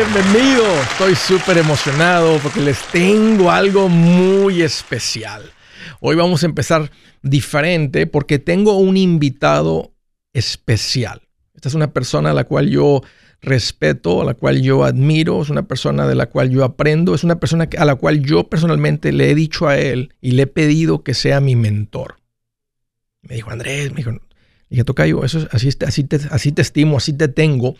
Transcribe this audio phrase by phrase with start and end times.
[0.00, 0.64] bienvenido.
[0.92, 5.42] Estoy súper emocionado porque les tengo algo muy especial.
[6.00, 6.90] Hoy vamos a empezar
[7.22, 9.92] diferente porque tengo un invitado
[10.32, 11.28] especial.
[11.54, 13.02] Esta es una persona a la cual yo
[13.42, 17.22] respeto, a la cual yo admiro, es una persona de la cual yo aprendo, es
[17.22, 20.46] una persona a la cual yo personalmente le he dicho a él y le he
[20.46, 22.16] pedido que sea mi mentor.
[23.20, 24.12] Me dijo, Andrés, me dijo,
[24.70, 27.74] dije, Tocayo, eso, así, así, te, así te estimo, así te tengo.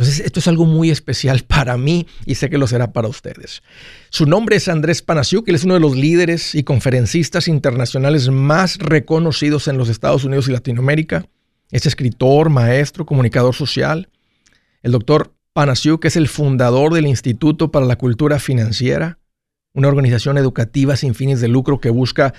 [0.00, 3.62] Entonces, esto es algo muy especial para mí y sé que lo será para ustedes.
[4.08, 8.78] Su nombre es Andrés Panasiuk, él es uno de los líderes y conferencistas internacionales más
[8.78, 11.26] reconocidos en los Estados Unidos y Latinoamérica.
[11.70, 14.08] Es escritor, maestro, comunicador social.
[14.82, 19.18] El doctor Panasiuk es el fundador del Instituto para la Cultura Financiera,
[19.74, 22.32] una organización educativa sin fines de lucro que busca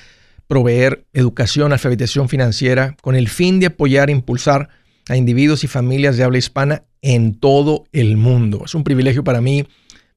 [0.47, 4.69] proveer educación, alfabetización financiera con el fin de apoyar e impulsar
[5.09, 8.61] a individuos y familias de habla hispana en todo el mundo.
[8.65, 9.67] Es un privilegio para mí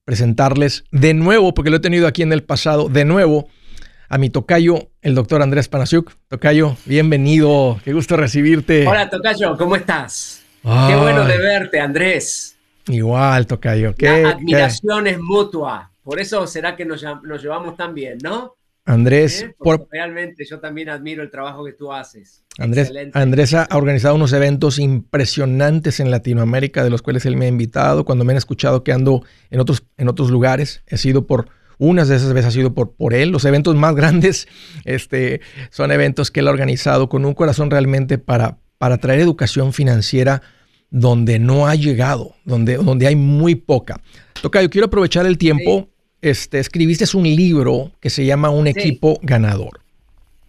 [0.05, 3.48] presentarles de nuevo, porque lo he tenido aquí en el pasado, de nuevo
[4.09, 6.12] a mi tocayo, el doctor Andrés Panasiuk.
[6.28, 8.86] Tocayo, bienvenido, qué gusto recibirte.
[8.86, 10.42] Hola, tocayo, ¿cómo estás?
[10.62, 12.56] Qué bueno de verte, Andrés.
[12.87, 13.94] Igual, tocayo.
[13.94, 18.56] Qué, La admiración es mutua, por eso será que nos, nos llevamos tan bien, ¿no?
[18.87, 19.89] Andrés, por...
[19.91, 22.45] realmente yo también admiro el trabajo que tú haces.
[22.59, 27.49] Andrés, Andrés ha organizado unos eventos impresionantes en Latinoamérica, de los cuales él me ha
[27.49, 28.05] invitado.
[28.05, 32.09] Cuando me han escuchado que ando en otros, en otros lugares, he sido por unas
[32.09, 33.31] de esas veces ha sido por, por él.
[33.31, 34.49] Los eventos más grandes
[34.85, 35.41] este,
[35.71, 40.43] son eventos que él ha organizado con un corazón realmente para, para traer educación financiera
[40.91, 44.01] donde no ha llegado, donde, donde hay muy poca.
[44.41, 45.89] Tocayo, quiero aprovechar el tiempo
[46.25, 49.80] este, escribiste un libro que se llama Un equipo ganador.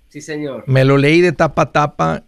[0.08, 0.64] Sí, señor.
[0.68, 2.24] Me lo leí de tapa a tapa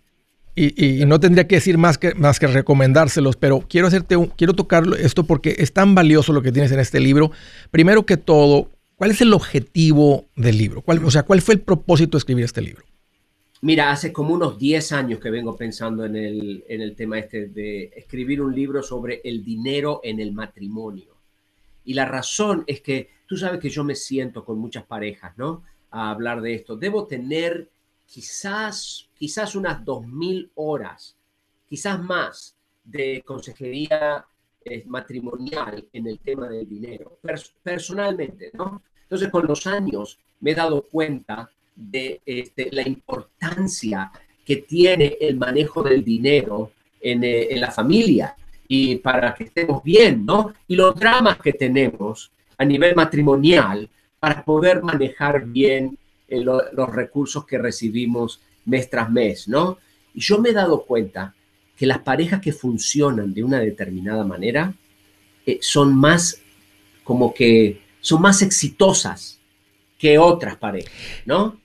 [0.54, 4.54] y, no tendría que decir más que, más que recomendárselos, pero quiero hacerte un, quiero
[4.54, 7.32] tocar esto porque es tan valioso lo que tienes en este libro.
[7.72, 10.82] Primero que todo, ¿cuál es el objetivo del libro?
[10.82, 12.84] ¿Cuál, o sea, ¿cuál fue el propósito de escribir este libro?
[13.62, 17.48] Mira, hace como unos 10 años que vengo pensando en el, en el tema este
[17.48, 21.17] de escribir un libro sobre el dinero en el matrimonio.
[21.88, 25.64] Y la razón es que tú sabes que yo me siento con muchas parejas, ¿no?
[25.90, 26.76] A hablar de esto.
[26.76, 27.70] Debo tener
[28.06, 31.16] quizás, quizás unas 2.000 horas,
[31.66, 34.26] quizás más, de consejería
[34.66, 37.20] eh, matrimonial en el tema del dinero,
[37.64, 38.84] personalmente, ¿no?
[39.04, 44.12] Entonces, con los años me he dado cuenta de este, la importancia
[44.44, 48.36] que tiene el manejo del dinero en, eh, en la familia
[48.68, 50.54] y para que estemos bien, ¿no?
[50.68, 53.90] Y los dramas que tenemos a nivel matrimonial
[54.20, 55.98] para poder manejar bien
[56.28, 59.78] eh, los recursos que recibimos mes tras mes, ¿no?
[60.14, 61.34] Y yo me he dado cuenta
[61.76, 64.74] que las parejas que funcionan de una determinada manera
[65.46, 66.42] eh, son más
[67.04, 69.40] como que son más exitosas
[69.98, 70.92] que otras parejas,
[71.26, 71.60] ¿no?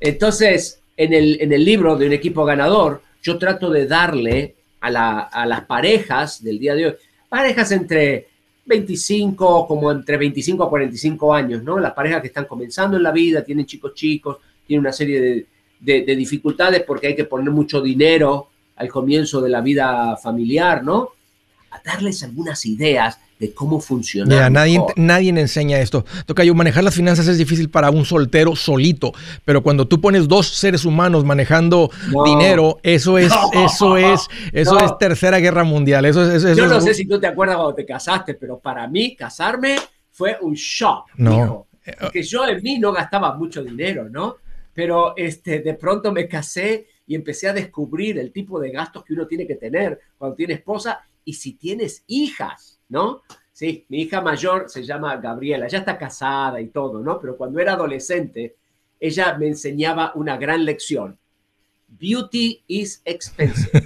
[0.00, 5.46] Entonces, en el, en el libro de un equipo ganador, yo trato de darle a,
[5.46, 6.94] las parejas del día de hoy,
[7.28, 8.28] parejas entre
[8.66, 11.78] 25, como entre 25 a 45 años, ¿no?
[11.78, 15.46] Las parejas que están comenzando en la vida, tienen chicos chicos, tienen una serie
[15.80, 20.82] de, de, dificultades porque hay que poner mucho dinero al comienzo de la vida familiar,
[20.84, 21.10] ¿no?
[21.72, 24.48] A darles algunas ideas de cómo funciona.
[24.48, 26.04] nadie, nadie enseña esto.
[26.26, 29.12] Toca manejar las finanzas es difícil para un soltero solito,
[29.44, 31.90] pero cuando tú pones dos seres humanos manejando
[32.24, 36.04] dinero, eso es, eso es, eso es tercera guerra mundial.
[36.04, 39.16] Eso es, Yo no sé si tú te acuerdas cuando te casaste, pero para mí
[39.16, 39.76] casarme
[40.12, 41.06] fue un shock.
[41.16, 41.66] No.
[42.00, 44.36] Porque yo en mí no gastaba mucho dinero, ¿no?
[44.72, 49.14] Pero este, de pronto me casé y empecé a descubrir el tipo de gastos que
[49.14, 53.22] uno tiene que tener cuando tiene esposa y si tienes hijas, ¿no?
[53.52, 57.20] Sí, mi hija mayor se llama Gabriela, ya está casada y todo, ¿no?
[57.20, 58.56] Pero cuando era adolescente,
[58.98, 61.18] ella me enseñaba una gran lección.
[61.98, 63.70] Beauty is expensive.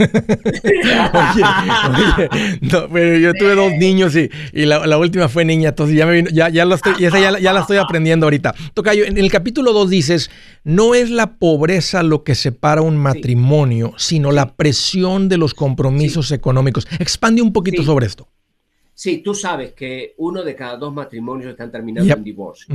[2.63, 4.31] no, pero yo tuve dos niños y,
[4.65, 8.27] la, última fue niña, entonces ya, me ya, ya, estoy, ya, ya, la estoy aprendiendo
[8.27, 8.55] ahorita.
[8.75, 10.31] Tocayo, en el capítulo 2 dices,
[10.65, 16.33] no es la pobreza lo que separa un matrimonio, sino la presión de los compromisos
[16.33, 16.87] económicos.
[16.99, 18.29] Expande un poquito sobre esto.
[18.95, 22.75] Sí, tú sabes que uno de cada dos matrimonios están terminando en divorcio.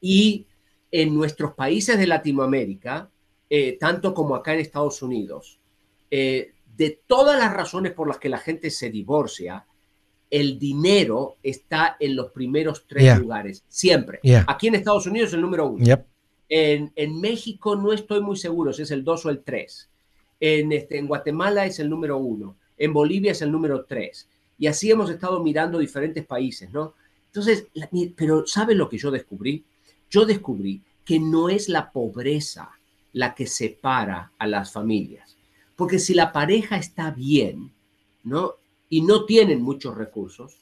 [0.00, 0.46] Y
[0.90, 3.10] en nuestros países de Latinoamérica,
[3.48, 5.58] eh, tanto como acá en Estados Unidos,
[6.10, 9.64] eh, de todas las razones por las que la gente se divorcia,
[10.30, 14.18] el dinero está en los primeros tres lugares, siempre.
[14.46, 15.84] Aquí en Estados Unidos es el número uno.
[16.48, 19.88] En, en, México no estoy muy seguro si es el dos o el tres.
[20.40, 22.56] En, este, en Guatemala es el número uno.
[22.76, 26.94] En Bolivia es el número tres Y así hemos estado mirando diferentes países, ¿no?
[27.26, 27.66] Entonces,
[28.16, 29.64] pero ¿sabe lo que yo descubrí?
[30.10, 32.70] Yo descubrí que no es la pobreza
[33.14, 35.36] la que separa a las familias.
[35.76, 37.72] Porque si la pareja está bien,
[38.24, 38.54] ¿no?
[38.90, 40.58] Y no tienen muchos recursos,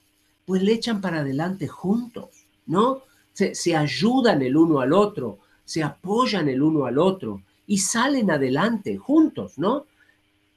[0.46, 3.02] pues le echan para adelante juntos, ¿no?
[3.32, 8.98] Se, ayudan el uno al otro, se apoyan el uno al otro y salen adelante
[8.98, 9.86] juntos, ¿no?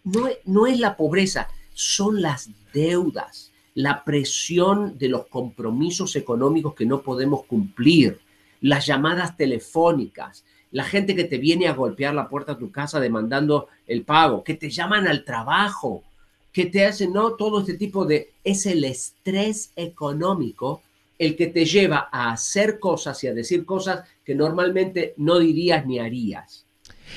[0.04, 6.86] No, no es la pobreza, son las deudas, la presión de los compromisos económicos que
[6.86, 8.20] no podemos cumplir,
[8.60, 13.00] las llamadas telefónicas, la gente que te viene a golpear la puerta de tu casa
[13.00, 16.04] demandando el pago, que te llaman al trabajo,
[16.52, 17.34] que te hacen, ¿no?
[17.34, 18.32] Todo este tipo de...
[18.44, 20.82] Es el estrés económico
[21.18, 25.86] el que te lleva a hacer cosas y a decir cosas que normalmente no dirías
[25.86, 26.66] ni harías.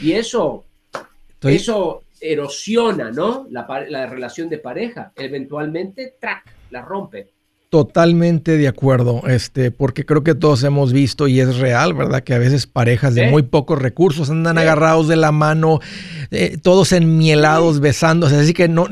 [0.00, 0.64] Y eso,
[1.42, 3.46] eso erosiona, ¿no?
[3.50, 5.12] La, la, relación de pareja.
[5.16, 6.44] Eventualmente, ¡trac!
[6.70, 7.28] la rompe.
[7.70, 12.22] Totalmente de acuerdo, este, porque creo que todos hemos visto y es real, ¿verdad?
[12.24, 15.78] Que a veces parejas de muy pocos recursos andan agarrados de la mano,
[16.30, 18.36] eh, todos enmielados, besándose.
[18.36, 18.88] Así que no,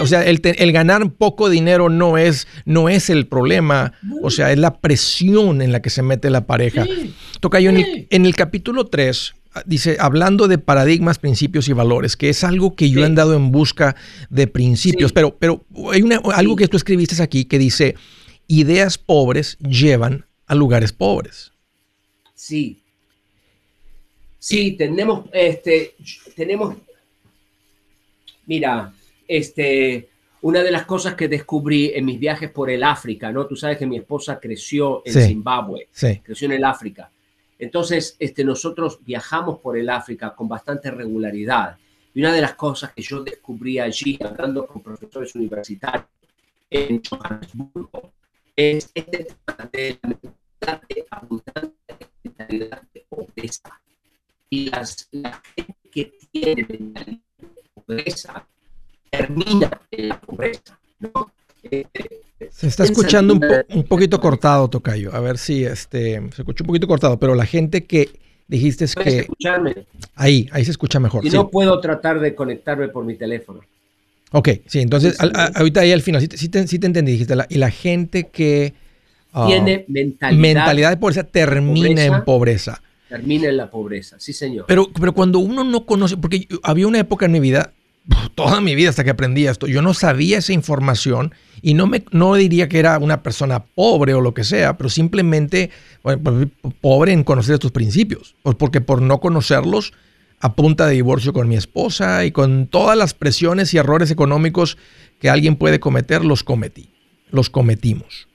[0.00, 4.58] o sea, el, ganar poco dinero no es, no es el problema, o sea, es
[4.58, 6.86] la presión en la que se mete la pareja.
[7.40, 9.34] Toca yo en el, en el capítulo 3,
[9.66, 13.50] dice, hablando de paradigmas, principios y valores, que es algo que yo he andado en
[13.50, 13.96] busca
[14.28, 17.96] de principios, pero, pero hay una, algo que tú escribiste aquí que dice,
[18.50, 21.52] ideas pobres llevan a lugares pobres.
[22.34, 22.82] Sí.
[24.40, 25.94] Sí, tenemos, este,
[26.34, 26.74] tenemos,
[28.46, 28.92] mira,
[29.28, 30.08] este,
[30.40, 33.46] una de las cosas que descubrí en mis viajes por el África, ¿no?
[33.46, 35.88] Tú sabes que mi esposa creció en Zimbabue,
[36.24, 37.08] creció en el África.
[37.56, 41.76] Entonces, este, nosotros viajamos por el África con bastante regularidad.
[42.12, 46.06] Y una de las cosas que yo descubrí allí, hablando con profesores universitarios
[46.68, 48.12] en Johannesburgo,
[48.60, 53.80] es este tema de la mentalidad de abundancia, mentalidad de pobreza.
[54.50, 58.46] Y las, la gente que tiene mentalidad de pobreza
[59.10, 60.78] termina en la pobreza.
[60.98, 61.32] ¿no?
[61.62, 62.20] Este,
[62.50, 65.14] se está escuchando un, poquito cortado, Tocayo.
[65.14, 68.10] A ver si este se escucha un poquito cortado, pero la gente que
[68.46, 69.20] dijiste es que.
[69.20, 69.86] escucharme?
[70.14, 71.24] Ahí, ahí se escucha mejor.
[71.24, 73.60] Y no puedo tratar de conectarme por mi teléfono.
[74.32, 78.74] Ok, sí, entonces ahorita ahí al final, sí, te, entendí, dijiste, y la gente que
[79.32, 82.80] ah, tiene mentalidad, mentalidad de pobreza termina en pobreza.
[83.08, 84.66] Termina en la pobreza, sí señor.
[84.68, 87.72] Pero, pero cuando uno no conoce, porque había una época en mi vida,
[88.36, 92.04] toda mi vida hasta que aprendí esto, yo no sabía esa información y no, me,
[92.12, 95.70] no diría que era una persona pobre o lo que sea, pero simplemente
[96.02, 96.18] pues,
[96.80, 99.92] pobre en conocer estos principios, porque por no conocerlos
[100.40, 104.78] a punta de divorcio con mi esposa y con todas las presiones y errores económicos
[105.20, 106.88] que alguien puede cometer, los cometí,
[107.30, 108.26] los cometimos.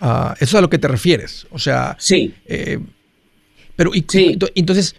[0.00, 1.46] Uh, eso es a lo que te refieres.
[1.50, 2.34] O sea, sí.
[2.46, 2.78] Eh,
[3.74, 4.04] pero y,
[4.54, 4.96] entonces,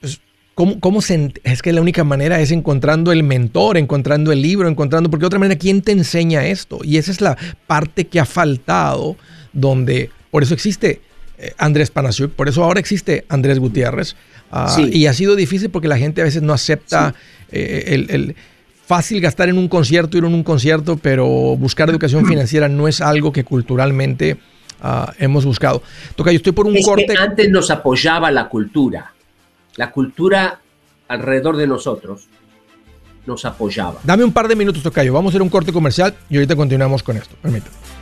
[0.00, 0.20] pues,
[0.54, 4.68] ¿cómo, ¿cómo, se, es que la única manera es encontrando el mentor, encontrando el libro,
[4.68, 6.78] encontrando, porque de otra manera, ¿quién te enseña esto?
[6.84, 7.36] Y esa es la
[7.66, 9.16] parte que ha faltado,
[9.52, 11.00] donde, por eso existe
[11.38, 14.14] eh, Andrés Panasiuk, por eso ahora existe Andrés Gutiérrez,
[14.54, 17.14] Ah, y ha sido difícil porque la gente a veces no acepta
[17.50, 18.36] eh, el,
[18.86, 21.26] fácil gastar en un concierto, ir en un concierto, pero
[21.56, 24.36] buscar educación financiera no es algo que culturalmente
[24.82, 25.82] ah, hemos buscado.
[26.14, 27.14] Toca, yo estoy por un corte.
[27.18, 29.14] antes nos apoyaba la cultura.
[29.76, 30.60] La cultura
[31.08, 32.28] alrededor de nosotros
[33.24, 34.00] nos apoyaba.
[34.04, 35.14] Dame un par de minutos, Tocayo.
[35.14, 37.36] Vamos a hacer un corte comercial y ahorita continuamos con esto.
[37.40, 38.01] Permítame.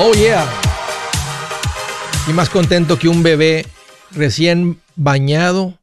[0.00, 0.46] Oh yeah.
[2.28, 3.66] Y más contento que un bebé
[4.12, 5.76] recién bañado,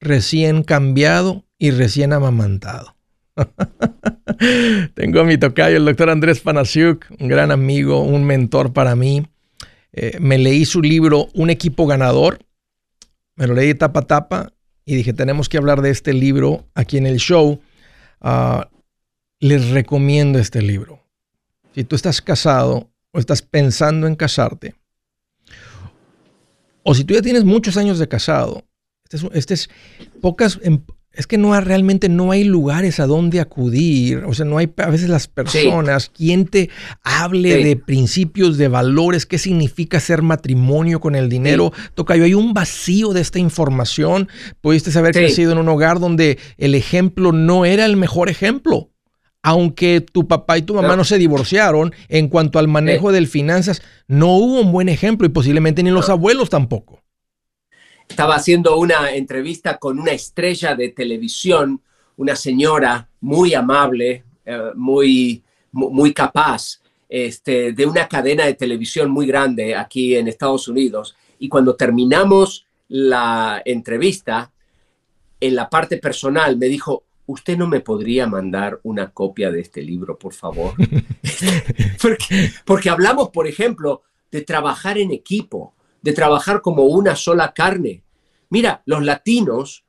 [0.00, 2.96] recién cambiado y recién amamantado.
[4.94, 9.28] Tengo a mi tocayo, el doctor Andrés Panasiuk, un gran amigo, un mentor para mí.
[9.92, 12.40] Eh, me leí su libro Un equipo ganador.
[13.36, 14.52] Me lo leí tapa a tapa
[14.84, 17.60] y dije, tenemos que hablar de este libro aquí en el show.
[18.20, 18.70] Ah,
[19.38, 21.00] les recomiendo este libro.
[21.76, 24.74] Si tú estás casado o estás pensando en casarte,
[26.82, 28.64] o si tú ya tienes muchos años de casado,
[29.04, 29.70] este es, este es
[30.20, 30.82] pocas, em,
[31.14, 34.90] es que no realmente no hay lugares a donde acudir, o sea, no hay a
[34.90, 36.68] veces las personas, quien te
[37.02, 41.72] hable de principios, de valores, qué significa ser matrimonio con el dinero.
[41.94, 44.28] Toca yo, hay un vacío de esta información.
[44.60, 48.90] Pudiste haber crecido en un hogar donde el ejemplo no era el mejor ejemplo
[49.46, 53.80] aunque tu papá y tu mamá no, se divorciaron, en cuanto al manejo de finanzas,
[54.08, 57.00] no hubo un buen ejemplo y posiblemente ni los abuelos tampoco.
[58.08, 61.80] Estaba haciendo una entrevista con una estrella de televisión,
[62.16, 69.28] una señora muy amable, eh, muy, muy capaz, este, de una cadena de televisión muy
[69.28, 71.14] grande aquí en Estados Unidos.
[71.38, 74.50] Y cuando terminamos la entrevista,
[75.38, 79.82] en la parte personal me dijo, ¿usted no me podría mandar una copia de este
[79.82, 80.74] libro, por favor?
[82.64, 88.02] porque, hablamos, por ejemplo, de trabajar en equipo, de trabajar como una sola carne.
[88.50, 89.84] Mira, los latinos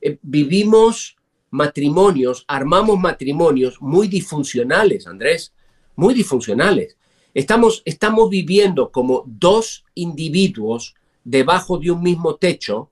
[0.00, 1.16] eh, vivimos
[1.50, 5.52] matrimonios, armamos matrimonios muy disfuncionales, Andrés,
[5.96, 6.96] muy disfuncionales.
[7.34, 10.94] Estamos, estamos viviendo como dos individuos
[11.24, 12.90] debajo de un mismo techo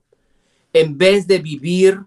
[0.73, 2.01] en vez de vivir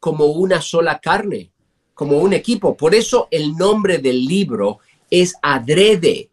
[0.00, 1.50] como una sola carne,
[1.94, 2.76] como un equipo.
[2.76, 4.78] Por eso el nombre del libro
[5.10, 6.30] es adrede.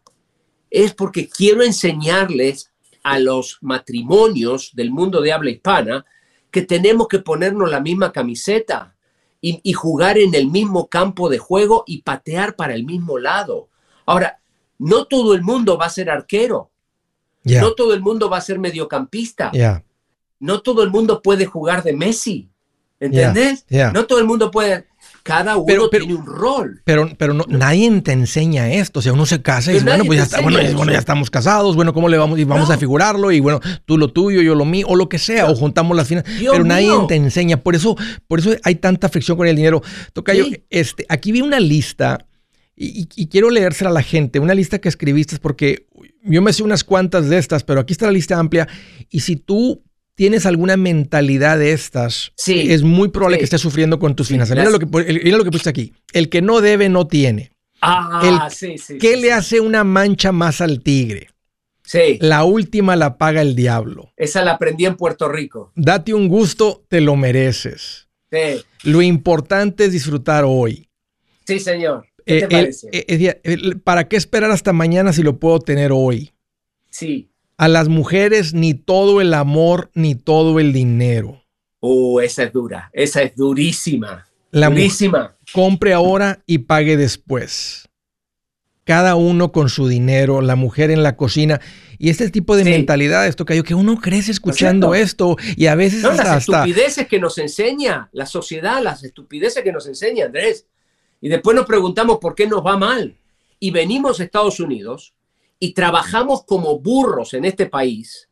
[0.70, 6.04] Es porque quiero enseñarles a los matrimonios del mundo de habla hispana
[6.50, 8.96] que tenemos que ponernos la misma camiseta
[9.40, 13.68] y, jugar en el mismo campo de juego y patear para el mismo lado.
[14.06, 14.40] Ahora,
[14.78, 16.70] no todo el mundo va a ser arquero.
[17.44, 19.52] No todo el mundo va a ser mediocampista.
[20.40, 22.48] No todo el mundo puede jugar de Messi.
[23.00, 23.66] ¿Entendés?
[23.92, 24.86] No todo el mundo puede.
[25.22, 26.82] Cada uno tiene un rol.
[26.84, 29.00] Pero, pero no, nadie te enseña esto.
[29.00, 31.74] O sea, uno se casa y dice, bueno, pues ya, está, bueno, ya estamos casados.
[31.74, 32.38] Bueno, ¿cómo le vamos?
[32.38, 33.32] Y vamos a figurarlo.
[33.32, 35.50] Y bueno, tú lo tuyo, yo lo mío, o lo que sea.
[35.50, 36.32] O juntamos las finanzas.
[36.38, 37.56] Pero nadie te enseña.
[37.56, 37.96] Por eso,
[38.28, 39.82] por eso hay tanta fricción con el dinero.
[40.12, 42.26] Toca yo, este, aquí vi una lista.
[42.78, 45.86] Y, y, quiero leérsela a la gente, una lista que escribiste porque
[46.22, 48.68] yo me sé unas cuantas de estas, pero aquí está la lista amplia.
[49.08, 49.82] Y si tú
[50.16, 54.56] tienes alguna mentalidad de estas, es muy probable que estés sufriendo con tus finanzas.
[54.56, 55.92] Mira lo, que, mira lo que puse aquí.
[56.12, 57.52] El que no debe, no tiene.
[57.80, 58.98] Ah, sí, sí.
[58.98, 61.28] ¿Qué le hace una mancha más al tigre?
[61.84, 62.18] Sí.
[62.20, 64.12] La última la paga el diablo.
[64.16, 65.70] Esa la aprendí en Puerto Rico.
[65.76, 68.08] Date un gusto, te lo mereces.
[68.32, 68.64] Sí.
[68.82, 70.88] Lo importante es disfrutar hoy.
[71.46, 72.06] Sí, señor.
[72.24, 72.88] ¿Qué te eh, parece?
[72.92, 76.32] Eh, ¿Para qué esperar hasta mañana si lo puedo tener hoy?
[76.90, 81.42] Sí a las mujeres ni todo el amor ni todo el dinero.
[81.80, 84.26] Oh, esa es dura, esa es durísima.
[84.50, 85.36] La durísima.
[85.52, 87.88] Compre ahora y pague después.
[88.84, 91.60] Cada uno con su dinero, la mujer en la cocina.
[91.98, 96.02] Y este tipo de mentalidad, esto que, que uno crece escuchando esto y a veces
[96.02, 100.66] no, las estupideces que nos enseña la sociedad, las estupideces que nos enseña Andrés.
[101.20, 103.16] Y después nos preguntamos por qué nos va mal.
[103.58, 105.15] Y venimos a Estados Unidos
[105.58, 108.28] y trabajamos como burros en este país,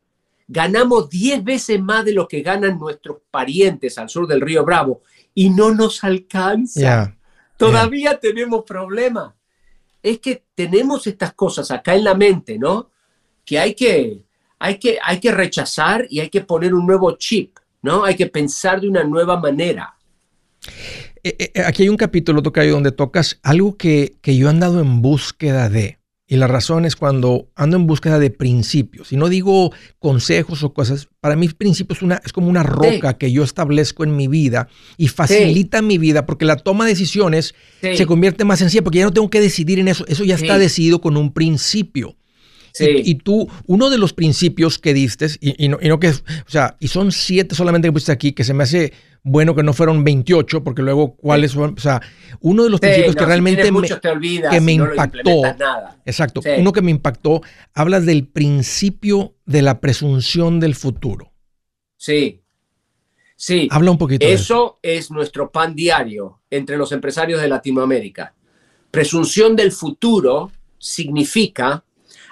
[0.46, 5.02] ganamos 10 veces más de lo que ganan nuestros parientes al sur del río Bravo
[5.34, 7.16] y no nos alcanza.
[7.56, 9.34] Todavía tenemos problemas.
[10.02, 12.90] Es que tenemos estas cosas acá en la mente, ¿no?
[13.44, 14.22] Que hay que,
[14.58, 18.04] hay que, hay que rechazar y hay que poner un nuevo chip, ¿no?
[18.04, 19.96] Hay que pensar de una nueva manera.
[21.22, 24.80] Eh, eh, aquí hay un capítulo, Tocayo, donde tocas algo que, que yo he andado
[24.80, 25.98] en búsqueda de.
[26.26, 29.12] Y la razón es cuando ando en búsqueda de principios.
[29.12, 31.08] Y no digo consejos o cosas.
[31.20, 34.68] Para mí, principios es, una, es como una roca que yo establezco en mi vida
[34.96, 39.04] y facilita mi vida porque la toma de decisiones se convierte más sencilla porque ya
[39.04, 40.06] no tengo que decidir en eso.
[40.08, 42.16] Eso ya está decidido con un principio.
[42.80, 46.14] Y, tú, uno de los principios que diste, y, no, que, o
[46.48, 48.92] sea, y son siete solamente que pusiste aquí, que se me hace
[49.24, 52.00] bueno que no fueron 28, porque luego cuáles son, o sea,
[52.40, 53.88] uno de los principios que realmente me,
[54.50, 55.42] que me impactó,
[56.04, 57.40] exacto, uno que me impactó,
[57.72, 61.32] hablas del principio de la presunción del futuro.
[61.96, 62.42] Sí,
[63.34, 63.66] sí.
[63.70, 64.26] Habla un poquito.
[64.26, 68.34] Eso, eso es nuestro pan diario entre los empresarios de Latinoamérica.
[68.90, 71.82] Presunción del futuro significa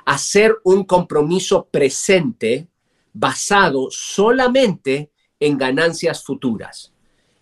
[0.05, 2.69] hacer un compromiso presente
[3.15, 5.12] basado solamente
[5.47, 6.93] en ganancias futuras.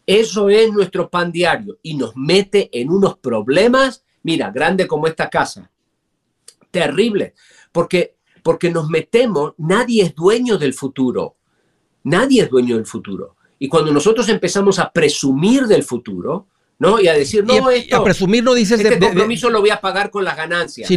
[0.07, 5.28] Eso es nuestro pan diario y nos mete en unos problemas, mira, grande como esta
[5.28, 5.71] casa.
[6.71, 7.35] Terrible,
[7.73, 11.37] porque porque nos metemos, nadie es dueño del futuro.
[12.04, 13.37] Nadie es dueño del futuro.
[13.59, 16.47] Y cuando nosotros empezamos a presumir del futuro,
[16.80, 16.99] ¿no?
[16.99, 20.10] Y a decir, no, esto, a presumir no dices este compromiso lo voy a pagar
[20.10, 20.90] con las ganancias.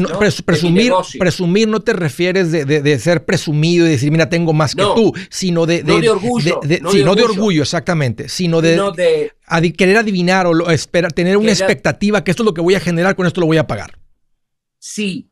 [0.45, 5.13] presumir, presumir no te refieres de, ser presumido y decir, mira, tengo más que tú,
[5.29, 6.61] sino de, no de orgullo.
[6.81, 9.31] no, de orgullo, exactamente, sino de,
[9.77, 13.15] querer adivinar o esperar, tener una expectativa que esto es lo que voy a generar,
[13.17, 13.99] con esto lo voy a pagar.
[14.79, 15.27] Sí,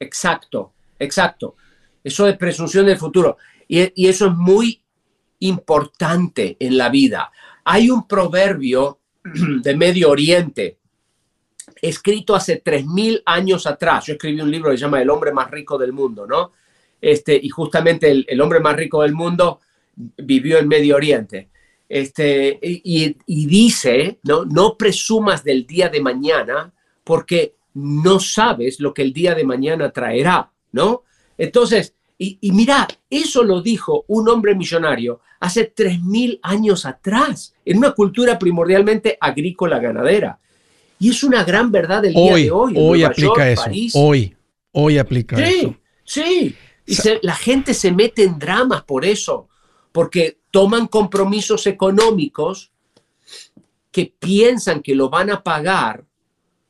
[0.00, 1.56] exacto, exacto.
[2.02, 3.36] Eso es presunción del futuro.
[3.68, 4.82] Y, y eso es muy
[5.40, 7.30] importante en la vida.
[7.64, 8.99] Hay un proverbio
[9.62, 10.78] de Medio Oriente,
[11.80, 14.06] escrito hace 3.000 años atrás.
[14.06, 16.52] Yo escribí un libro que se llama El hombre más rico del mundo, ¿no?
[17.00, 19.60] Este, y justamente el, hombre más rico del mundo
[19.94, 21.48] vivió en Medio Oriente.
[21.88, 24.44] Este, y, dice, ¿no?
[24.44, 29.90] no presumas del día de mañana porque no sabes lo que el día de mañana
[29.90, 31.04] traerá, ¿no?
[31.38, 37.78] Entonces, y, y mira, eso lo dijo un hombre millonario hace 3.000 años atrás, en
[37.78, 40.38] una cultura primordialmente agrícola ganadera.
[40.98, 42.74] Y es una gran verdad del día de hoy.
[42.76, 43.70] Hoy aplica eso.
[43.94, 44.36] Hoy,
[44.72, 45.76] hoy aplica sí, eso.
[46.04, 46.54] Sí,
[46.84, 49.48] y la gente se mete en dramas por eso,
[49.90, 52.70] porque toman compromisos económicos
[53.90, 56.04] que piensan que lo van a pagar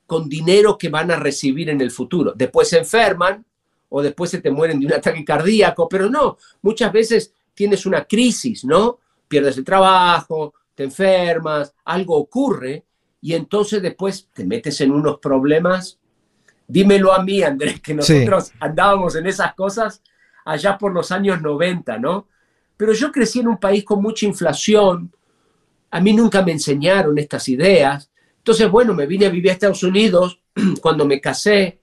[0.07, 2.35] con dinero que van a recibir en el futuro.
[2.37, 3.45] Después se enferman
[3.91, 8.05] o después se te mueren de un ataque cardíaco, pero no, muchas veces tienes una
[8.05, 8.99] crisis, ¿no?
[9.29, 12.85] Pierdes el trabajo, te enfermas, algo ocurre
[13.21, 15.99] y entonces después te metes en unos problemas.
[16.67, 20.03] Dímelo a mí, Andrés, que nosotros andábamos en esas cosas
[20.45, 22.29] allá por los años 90, ¿no?
[22.77, 25.13] Pero yo crecí en un país con mucha inflación,
[25.91, 28.11] a mí nunca me enseñaron estas ideas.
[28.39, 30.41] Entonces, bueno, me vine a vivir a Estados Unidos,
[30.81, 31.81] cuando me casé,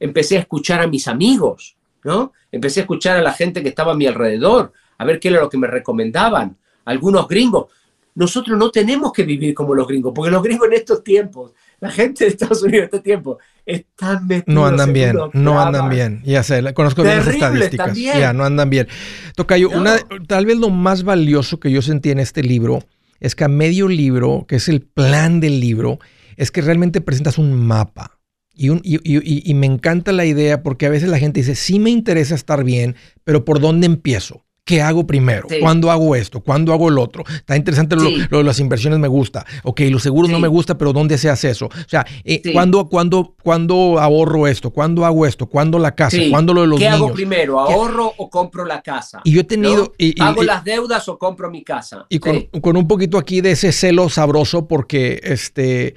[0.00, 2.32] empecé a escuchar a mis amigos, ¿no?
[2.50, 5.40] Empecé a escuchar a la gente que estaba a mi alrededor, a ver qué era
[5.40, 6.56] lo que me recomendaban.
[6.84, 7.66] Algunos gringos.
[8.14, 11.90] Nosotros no tenemos que vivir como los gringos, porque los gringos en estos tiempos, la
[11.90, 16.22] gente de Estados Unidos en este tiempo, están metidos No andan bien, no andan bien.
[16.24, 17.96] Ya sé, conozco bien las estadísticas.
[17.96, 18.88] Ya, no andan bien.
[19.36, 22.80] Tocayo, una, tal vez lo más valioso que yo sentí en este libro
[23.20, 25.98] es que a medio libro, que es el plan del libro,
[26.36, 28.17] es que realmente presentas un mapa.
[28.60, 31.78] Y, un, y, y, me encanta la idea porque a veces la gente dice, sí
[31.78, 34.44] me interesa estar bien, pero ¿por dónde empiezo?
[34.68, 35.48] ¿Qué hago primero?
[35.62, 36.42] ¿Cuándo hago esto?
[36.42, 37.24] ¿Cuándo hago el otro?
[37.26, 39.46] Está interesante lo, de las inversiones, me gusta.
[39.62, 41.66] Ok, los seguros no me gusta, pero ¿dónde se hace eso?
[41.66, 44.70] O sea, eh, ¿cuándo, cuándo, ahorro esto?
[44.70, 45.46] ¿Cuándo hago esto?
[45.46, 46.18] ¿Cuándo la casa?
[46.28, 47.58] ¿Cuándo lo de los ¿Qué hago primero?
[47.58, 49.22] ¿Ahorro o compro la casa?
[49.24, 49.94] Y yo he tenido...
[50.20, 52.04] ¿Hago las deudas o compro mi casa?
[52.10, 55.94] Y con, un poquito aquí de ese celo sabroso porque este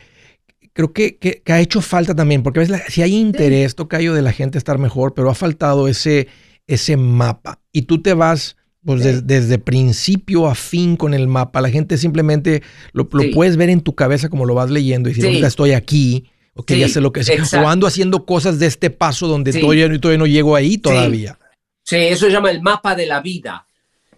[0.74, 4.22] creo que, que, ha hecho falta también, porque a veces si hay interés, tocayo de
[4.22, 6.28] la gente estar mejor, pero ha faltado ese,
[6.68, 7.60] ese mapa.
[7.72, 11.62] Y tú te vas pues desde principio a fin con el mapa.
[11.62, 15.44] La gente simplemente lo, puedes ver en tu cabeza como lo vas leyendo y decir,
[15.44, 17.54] estoy aquí, ok, ya sé lo que es.
[17.54, 21.38] O ando haciendo cosas de este paso donde todavía, todavía, no llego ahí todavía.
[21.84, 21.98] Sí.
[21.98, 23.68] eso se llama el mapa de la vida.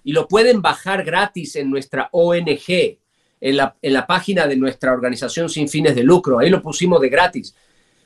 [0.06, 3.00] Y lo pueden bajar gratis en nuestra ONG,
[3.44, 6.40] en la, página de nuestra organización sin fines de lucro.
[6.40, 7.54] Ahí lo pusimos de gratis.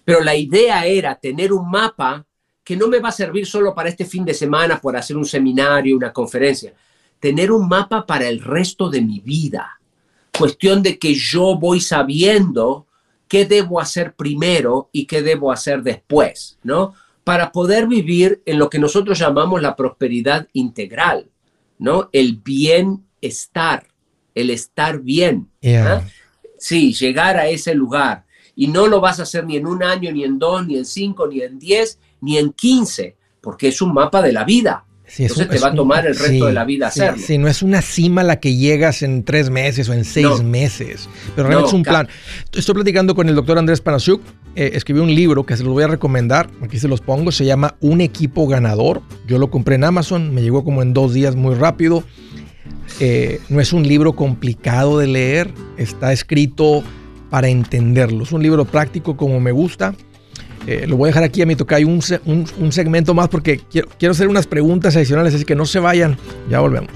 [0.04, 2.26] Pero la idea era tener un mapa
[2.64, 5.26] que no me va a servir solo para este fin de semana, por hacer un
[5.26, 6.74] seminario, una conferencia.
[7.20, 9.80] Tener un mapa para el resto de mi vida.
[10.36, 12.88] Cuestión de que yo voy sabiendo
[13.28, 16.96] qué debo hacer primero y qué debo hacer después, ¿no?
[17.24, 21.30] Para poder vivir en lo que nosotros llamamos la prosperidad integral,
[21.78, 22.10] ¿no?
[22.12, 23.86] El bienestar,
[24.42, 25.50] el estar bien.
[25.76, 26.02] ¿ah?
[26.58, 28.26] Sí, llegar a ese lugar.
[28.56, 30.86] Y no lo vas a hacer ni en un año, ni en dos, ni en
[30.86, 34.84] cinco, ni en diez, ni en 15, porque es un mapa de la vida.
[35.18, 37.22] Entonces te va a tomar el resto de la vida hacerlo.
[37.26, 40.44] Sí, no es una cima a la que llegas en tres meses o en seis
[40.44, 42.10] meses, pero realmente es un plan.
[42.54, 44.22] Estoy platicando con el doctor Andrés Panasiuk,
[44.56, 47.46] eh, escribió un libro que se los voy a recomendar, aquí se los pongo, se
[47.46, 49.02] llama Un equipo ganador.
[49.28, 52.04] Yo lo compré en Amazon, me llegó como en dos días muy rápido.
[53.00, 56.84] Eh, no es un libro complicado de leer, está escrito
[57.30, 58.24] para entenderlo.
[58.24, 59.94] Es un libro práctico como me gusta.
[60.66, 63.60] Eh, lo voy a dejar aquí a mi toca un, un, un segmento más porque
[63.72, 66.18] quiero, quiero hacer unas preguntas adicionales, así que no se vayan.
[66.50, 66.92] Ya volvemos.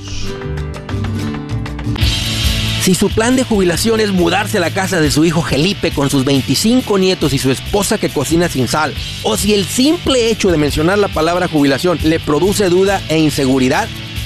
[2.81, 6.09] Si su plan de jubilación es mudarse a la casa de su hijo Felipe con
[6.09, 10.49] sus 25 nietos y su esposa que cocina sin sal, o si el simple hecho
[10.49, 13.87] de mencionar la palabra jubilación le produce duda e inseguridad,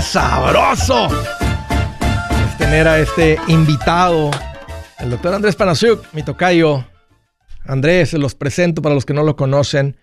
[0.00, 1.08] Sabroso!
[2.56, 4.30] tener a este invitado,
[5.00, 6.86] el doctor Andrés Panasiuk, mi tocayo.
[7.64, 9.96] Andrés, se los presento para los que no lo conocen.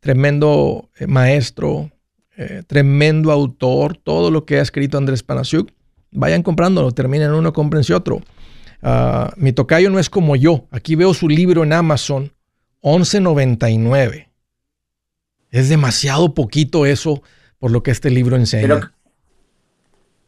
[0.00, 1.90] Tremendo eh, maestro,
[2.36, 3.96] eh, tremendo autor.
[3.96, 5.70] Todo lo que ha escrito Andrés Panasiuk,
[6.10, 8.20] vayan comprándolo, terminen uno, cómprense otro.
[8.82, 10.66] Ah, mi tocayo no es como yo.
[10.70, 12.32] Aquí veo su libro en Amazon,
[12.82, 14.28] 11.99.
[15.50, 17.22] Es demasiado poquito eso
[17.62, 18.92] por lo que este libro enseña.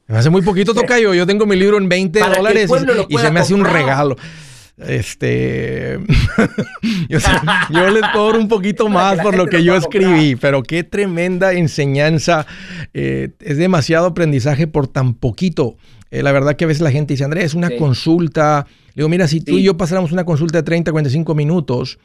[0.07, 1.15] Me hace muy poquito tocayo.
[1.15, 2.71] Yo tengo mi libro en 20 dólares
[3.09, 4.15] y, se me hace un regalo.
[4.79, 5.99] Este,
[7.09, 12.47] yo, les cobro un poquito más por lo que yo escribí, pero qué tremenda enseñanza.
[12.93, 15.77] Eh, es demasiado aprendizaje por tan poquito.
[16.13, 18.65] Eh, la verdad que a veces la gente dice, Andrés, una consulta.
[18.95, 21.99] digo, mira, si tú y yo pasáramos una consulta de 30, 45 minutos,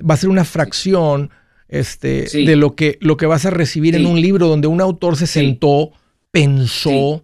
[0.00, 1.32] va a ser una fracción
[1.68, 5.16] este, de lo que, lo que vas a recibir en un libro donde un autor
[5.16, 5.90] se sentó,
[6.30, 7.22] pensó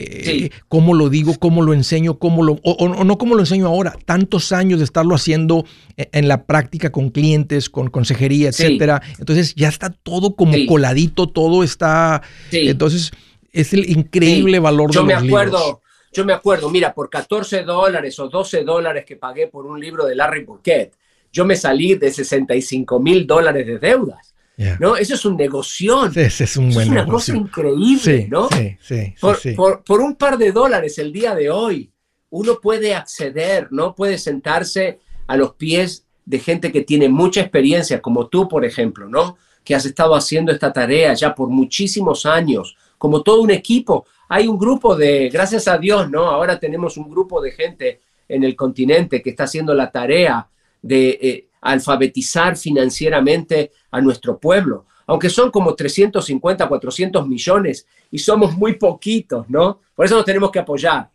[0.00, 3.96] eh, cómo lo digo, cómo lo enseño, cómo lo, o, no cómo lo enseño ahora,
[4.04, 5.64] tantos años de estarlo haciendo
[5.96, 9.02] e, en, la práctica con clientes, con consejería, etcétera.
[9.18, 12.22] Entonces ya está todo como coladito, todo está.
[12.52, 13.10] Entonces
[13.52, 15.80] es el increíble valor yo de me acuerdo,
[16.12, 20.06] Yo me acuerdo, mira, por 14 dólares o 12 dólares que pagué por un libro
[20.06, 20.94] de Larry Burkett,
[21.32, 24.34] yo me salí de 65 mil dólares de deudas.
[24.80, 24.96] ¿no?
[24.96, 26.06] Eso es un negocio.
[26.06, 28.48] ese es un buen es una cosa increíble, ¿no?
[28.48, 31.92] Sí, sí, por, por, un par de dólares el día de hoy,
[32.30, 33.94] uno puede acceder, ¿no?
[33.94, 39.08] Puede sentarse a los pies de gente que tiene mucha experiencia, como tú, por ejemplo,
[39.08, 39.38] ¿no?
[39.62, 44.06] Que has estado haciendo esta tarea ya por muchísimos años, como todo un equipo.
[44.28, 46.24] Hay un grupo de, gracias a Dios, ¿no?
[46.24, 50.48] Ahora tenemos un grupo de gente en el continente que está haciendo la tarea
[50.82, 58.56] de eh, alfabetizar financieramente a nuestro pueblo, aunque son como 350, 400 millones y somos
[58.56, 59.80] muy poquitos, ¿no?
[59.94, 61.10] Por eso nos tenemos que apoyar.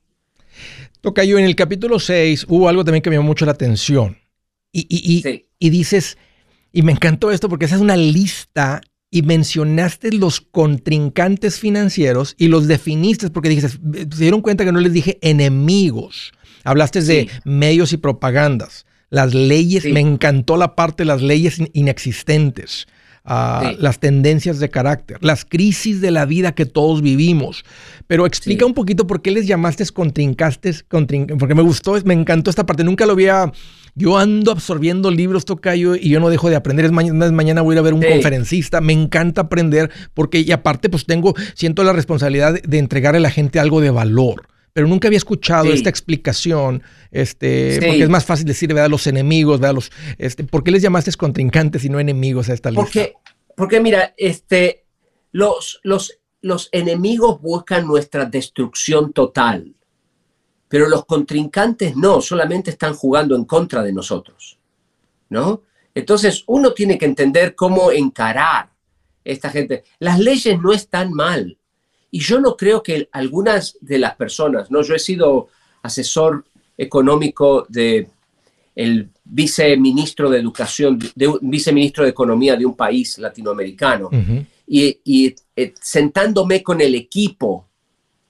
[1.01, 4.17] Toca yo, en el capítulo 6 hubo algo también que me llamó mucho la atención.
[4.71, 4.87] Y,
[5.59, 6.17] y, dices,
[6.71, 12.47] y me encantó esto porque esa es una lista y mencionaste los contrincantes financieros y
[12.47, 16.31] los definiste porque dijiste, se dieron cuenta que no les dije enemigos.
[16.63, 22.87] Hablaste de medios y propagandas las leyes, me encantó la parte de las leyes inexistentes.
[23.23, 27.63] las tendencias de carácter, las crisis de la vida que todos vivimos.
[28.07, 32.65] Pero explica un poquito por qué les llamaste contrincantes, porque me gustó, me encantó esta
[32.65, 33.51] parte, nunca lo había...
[33.95, 36.85] Yo ando absorbiendo libros, Tocayo, y yo no dejo de aprender.
[36.85, 38.81] Es mañana, mañana voy a ir a ver un conferencista.
[38.81, 43.29] Me encanta aprender porque, y aparte, pues tengo, siento la responsabilidad de entregarle a la
[43.29, 46.81] gente algo de valor pero nunca había escuchado esta explicación,
[47.11, 48.89] este, porque es más fácil decir, ¿verdad?
[48.89, 49.75] Los enemigos, ¿verdad?
[49.75, 52.83] Los, este, ¿Por qué les llamaste contrincantes y no enemigos a esta lista?
[52.83, 53.13] Porque,
[53.55, 54.85] porque mira, este,
[55.31, 59.75] los, los, los enemigos buscan nuestra destrucción total,
[60.67, 64.57] pero los contrincantes no, solamente están jugando en contra de nosotros,
[65.29, 65.61] ¿no?
[65.93, 68.71] Entonces uno tiene que entender cómo encarar
[69.23, 69.83] esta gente.
[69.99, 71.59] Las leyes no están mal,
[72.13, 74.83] y yo no creo que algunas de las personas, ¿no?
[74.83, 75.47] Yo he sido
[75.81, 76.45] asesor
[76.77, 78.07] económico de
[78.75, 84.11] el viceministro de educación, de un viceministro de economía de un país latinoamericano.
[84.67, 87.65] Y, eh, sentándome con el equipo,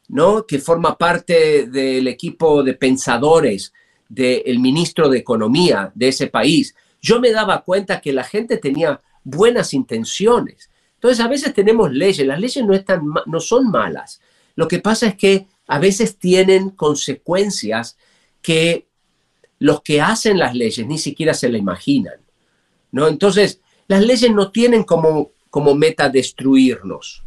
[0.07, 0.45] ¿no?
[0.45, 3.73] Que forma parte del equipo de pensadores
[4.07, 9.01] del ministro de economía de ese país, yo me daba cuenta que la gente tenía
[9.25, 10.69] buenas intenciones,
[11.03, 14.21] entonces, a veces tenemos leyes, las leyes no, están, no son malas.
[14.55, 17.97] Lo que pasa es que a veces tienen consecuencias
[18.41, 18.87] que
[19.59, 22.21] los que hacen las leyes ni siquiera se la imaginan.
[22.93, 23.09] ¿no?
[23.09, 27.25] Entonces, las leyes no tienen como, como meta destruirnos,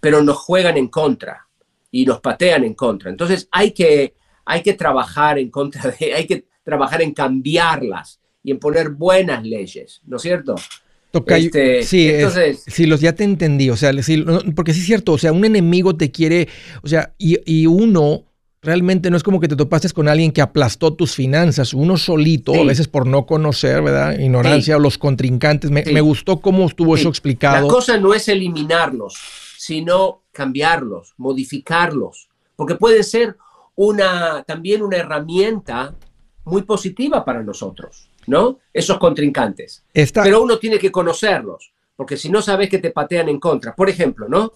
[0.00, 1.46] pero nos juegan en contra
[1.90, 3.10] y nos patean en contra.
[3.10, 4.14] Entonces, hay que,
[4.46, 9.44] hay que trabajar en contra de, hay que trabajar en cambiarlas y en poner buenas
[9.44, 10.54] leyes, ¿no es cierto?
[11.26, 13.92] Este, sí, entonces, sí, los ya te entendí, o sea,
[14.54, 16.48] porque sí es cierto, o sea, un enemigo te quiere,
[16.82, 18.24] o sea, y, uno
[18.62, 22.54] realmente no es como que te topaste con alguien que aplastó tus finanzas, uno solito,
[22.54, 24.18] a veces por no conocer, ¿verdad?
[24.18, 25.70] Ignorancia o los contrincantes.
[25.70, 27.66] Me, gustó cómo estuvo eso explicado.
[27.66, 29.18] La cosa no es eliminarlos,
[29.58, 33.36] sino cambiarlos, modificarlos, porque puede ser
[33.76, 35.94] una, también una herramienta
[36.44, 38.08] muy positiva para nosotros.
[38.26, 38.58] ¿No?
[38.72, 39.84] Esos contrincantes.
[40.24, 43.74] Pero uno tiene que conocerlos, porque si no sabes que te patean en contra.
[43.74, 44.52] Por ejemplo, ¿no?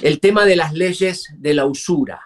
[0.00, 2.20] El tema de las leyes de la usura,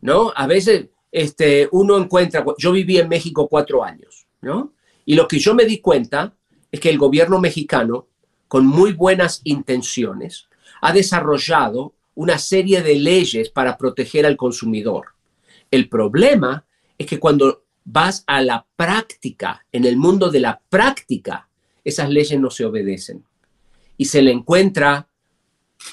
[0.00, 0.32] ¿no?
[0.34, 4.72] A veces este, uno encuentra, yo viví en México cuatro años, ¿no?
[5.04, 6.34] Y lo que yo me di cuenta
[6.70, 8.06] es que el gobierno mexicano,
[8.48, 10.48] con muy buenas intenciones,
[10.80, 15.08] ha desarrollado una serie de leyes para proteger al consumidor.
[15.70, 16.64] El problema
[16.98, 21.48] es que cuando vas a la práctica, en el mundo de la práctica,
[21.84, 23.24] esas leyes no se obedecen.
[23.96, 25.06] Y se le encuentra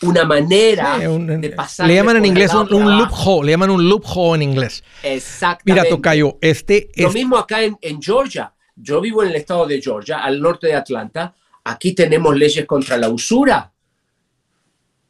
[0.01, 1.88] una manera de pasar.
[1.88, 4.83] Le llaman en inglés un, loophole, le llaman un loophole en inglés.
[5.01, 5.81] Exactamente.
[5.81, 6.89] Mira, Tocayo, este...
[6.97, 8.53] Lo mismo acá en, en Georgia.
[8.75, 11.33] Yo vivo en el estado de Georgia, al norte de Atlanta.
[11.63, 13.73] Aquí tenemos leyes contra la usura.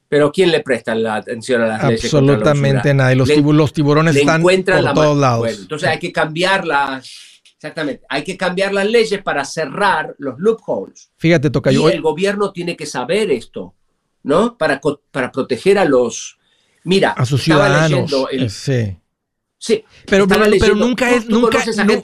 [0.10, 2.06] Pero ¿quién le presta la atención a las leyes?
[2.06, 3.16] Absolutamente nadie.
[3.16, 5.60] Los, los tiburones están por todos lados.
[5.60, 11.12] entonces hay que cambiar las, exactamente, hay que cambiar las leyes para cerrar los loopholes.
[11.18, 11.90] Fíjate, toca yo.
[11.90, 13.76] Y el gobierno tiene que saber esto,
[14.24, 14.58] ¿no?
[14.58, 14.80] Para,
[15.12, 16.38] para proteger a los,
[16.84, 18.10] mira, a sus ciudadanos.
[18.50, 18.98] sí.
[19.60, 21.64] Sí, pero, pero, nunca es, nunca,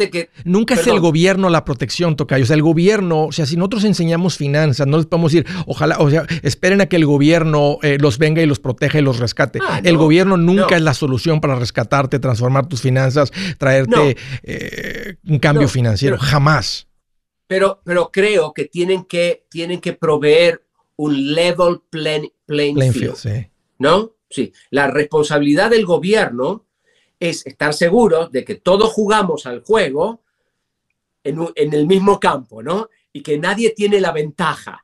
[0.09, 2.43] que, nunca es el gobierno la protección, Tocayo.
[2.43, 5.97] O sea, el gobierno, o sea, si nosotros enseñamos finanzas, no les podemos decir, ojalá,
[5.99, 9.19] o sea, esperen a que el gobierno eh, los venga y los proteja y los
[9.19, 9.59] rescate.
[9.61, 15.37] Ah, el gobierno nunca es la solución para rescatarte, transformar tus finanzas, traerte eh, un
[15.37, 16.17] cambio financiero.
[16.17, 16.87] Jamás.
[17.45, 22.31] Pero, pero creo que tienen que, tienen que proveer un level playing,
[22.93, 23.15] field.
[23.15, 23.47] sí.
[23.77, 24.15] ¿No?
[24.29, 24.51] Sí.
[24.71, 26.65] La responsabilidad del gobierno
[27.29, 30.23] es estar seguro de que todos jugamos al juego
[31.23, 32.89] en, el mismo campo, ¿no?
[33.13, 34.83] Y que nadie tiene la ventaja,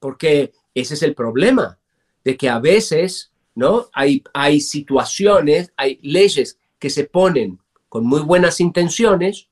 [0.00, 1.78] porque ese es el problema,
[2.24, 3.88] de que a veces, ¿no?
[3.92, 9.46] Hay, hay situaciones, hay leyes que se ponen con muy buenas intenciones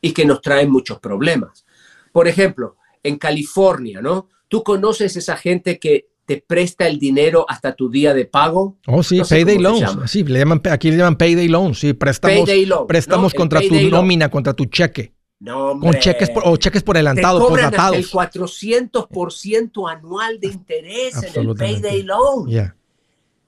[0.00, 1.66] y que nos traen muchos problemas.
[2.10, 4.30] Por ejemplo, en California, ¿no?
[4.48, 8.76] Tú conoces esa gente que te presta el dinero hasta tu día de pago.
[8.86, 9.96] Oh, sí, payday loans.
[10.04, 11.78] Sí, le llaman, aquí le llaman payday loans.
[11.78, 12.46] Sí, préstamos,
[12.86, 15.14] préstamos contra tu nómina, contra tu cheque.
[15.40, 17.96] No, Con cheques por, o cheques por adelantado, por datados.
[17.96, 22.74] el 400% anual de interés en el payday loan.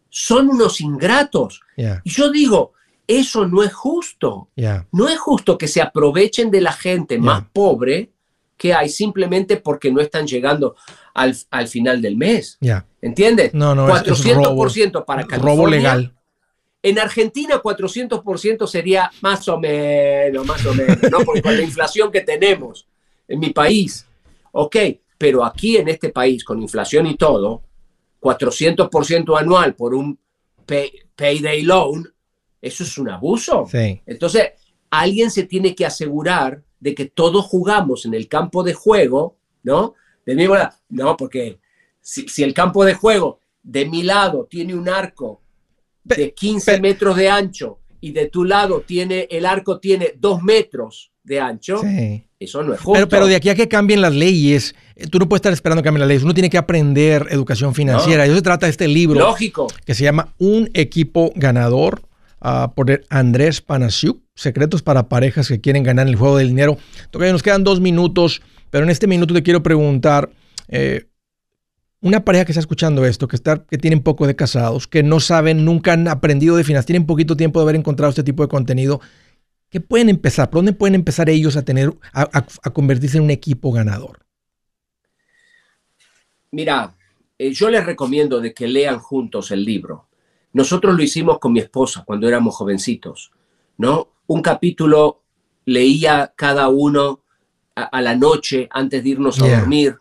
[0.09, 1.61] Son unos ingratos.
[1.77, 2.73] Y yo digo,
[3.07, 4.49] eso no es justo.
[4.91, 8.11] No es justo que se aprovechen de la gente más pobre
[8.57, 10.77] que hay simplemente porque no están llegando
[11.15, 12.59] al, al final del mes.
[12.61, 12.87] Ya.
[13.03, 13.55] ¿Entiendes?
[13.55, 15.57] No, no, 400% para California.
[15.57, 16.15] Robo legal.
[16.83, 21.21] En Argentina 400% sería más o menos, más o menos, ¿no?
[21.25, 22.87] Porque con la inflación que tenemos
[23.29, 24.07] en mi país.
[24.53, 24.77] Ok,
[25.19, 27.63] Pero aquí en este país, con inflación y todo,
[28.21, 30.19] 400% anual por un
[31.17, 32.09] payday loan,
[32.63, 33.67] eso es un abuso.
[34.07, 34.53] Entonces,
[34.91, 39.95] alguien se tiene que asegurar de que todos jugamos en el campo de juego, ¿no?
[40.27, 40.47] De mi
[40.91, 41.59] no, porque
[42.01, 45.43] si, si, el campo de juego de mi lado tiene un arco
[46.05, 51.13] de 15 metros de ancho y de tu lado tiene el arco tiene 2 metros
[51.23, 51.81] de ancho,
[52.39, 52.95] eso no es justo.
[52.95, 55.83] Pero, pero, de aquí a que cambien las leyes, eh, tú no puedes estar esperando
[55.83, 56.25] que cambien las leyes.
[56.25, 58.25] Uno tiene que aprender educación financiera.
[58.25, 59.21] Eso se trata de este libro.
[59.21, 59.67] Lógico.
[59.85, 62.03] Que se llama Un equipo ganador.
[62.43, 66.79] Uh, por Andrés Panasiuk, Secretos para parejas que quieren ganar el juego del dinero.
[67.11, 70.31] Todavía nos quedan dos minutos, pero en este minuto te quiero preguntar,
[70.69, 71.09] eh,
[72.01, 75.21] una pareja que está escuchando esto, que, está, que tienen poco de casados, que no
[75.21, 78.49] saben, nunca han aprendido de finanzas, tienen poquito tiempo de haber encontrado este tipo de
[78.49, 79.03] contenido,
[79.69, 80.49] ¿qué pueden empezar?
[80.49, 84.21] ¿Por dónde pueden empezar ellos a tener, a, convertirse en un equipo ganador?
[86.51, 86.97] Mira,
[87.37, 90.09] eh, yo les recomiendo de que lean juntos el libro.
[90.55, 93.33] Nosotros lo hicimos con mi esposa cuando éramos jovencitos,
[93.81, 94.13] ¿no?
[94.27, 95.23] Un capítulo
[95.65, 97.23] leía cada uno
[97.75, 99.97] a, la noche antes de irnos a dormir,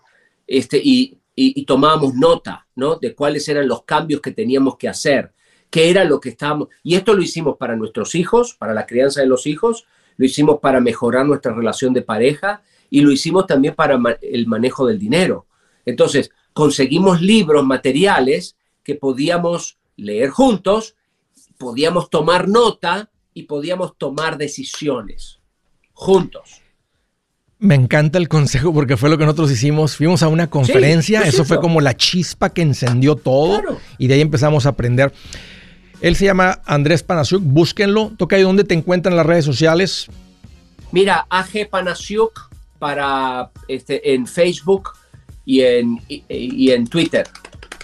[0.45, 2.97] este, y y, tomábamos nota, ¿no?
[2.97, 5.31] De cuáles eran los cambios que teníamos que hacer,
[5.69, 6.67] qué era lo que estábamos.
[6.83, 9.85] Y esto lo hicimos para nuestros hijos, para la crianza de los hijos,
[10.17, 14.85] lo hicimos para mejorar nuestra relación de pareja y lo hicimos también para el manejo
[14.85, 15.45] del dinero.
[15.85, 20.95] Entonces, conseguimos libros, materiales que podíamos leer juntos,
[21.57, 25.39] podíamos tomar nota y podíamos tomar decisiones
[25.93, 26.61] juntos.
[27.59, 29.97] Me encanta el consejo porque fue lo que nosotros hicimos.
[29.97, 33.61] Fuimos a una conferencia, eso fue como la chispa que encendió todo
[33.97, 35.13] y de ahí empezamos a aprender.
[35.99, 38.13] Él se llama Andrés Panasiuk, búsquenlo.
[38.17, 40.07] Toca ahí donde te encuentran en las redes sociales.
[40.91, 44.91] Mira, AG Panasiuk para este, en Facebook
[45.45, 47.27] y en, y, en Twitter.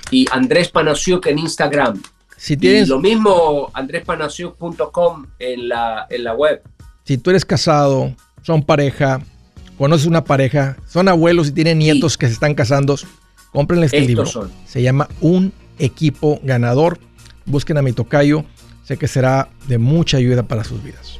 [0.09, 2.01] Y Andrés Panasiuk en Instagram.
[2.45, 6.61] Si tienes, y lo mismo andrespanasiuk.com en la, en la web.
[7.03, 9.19] Si tú eres casado, son pareja,
[9.79, 12.99] conoces una pareja, son abuelos y tienen nietos que se están casando,
[13.51, 14.27] cómprenle este libro.
[14.67, 16.99] Se llama Un equipo ganador.
[17.47, 18.45] Busquen a mi tocayo.
[18.83, 21.19] Sé que será de mucha ayuda para sus vidas.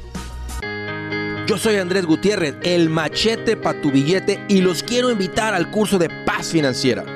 [1.48, 5.98] Yo soy Andrés Gutiérrez, el machete para tu billete y los quiero invitar al curso
[5.98, 7.15] de paz financiera.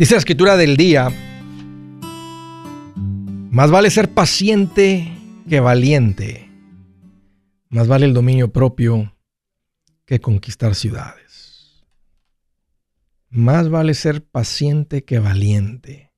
[0.00, 1.10] Dice la escritura del día,
[3.50, 5.12] más vale ser paciente
[5.46, 6.50] que valiente.
[7.68, 9.14] Más vale el dominio propio
[10.06, 11.84] que conquistar ciudades.
[13.28, 16.10] Más vale ser paciente que valiente.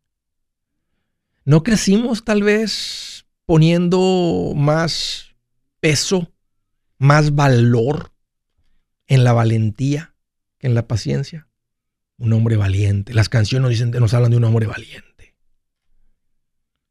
[1.44, 5.34] ¿No crecimos tal vez poniendo más
[5.80, 6.32] peso,
[6.98, 8.12] más valor
[9.08, 10.14] en la valentía
[10.58, 11.48] que en la paciencia?
[12.22, 13.14] Un hombre valiente.
[13.14, 15.34] Las canciones nos, dicen, nos hablan de un hombre valiente.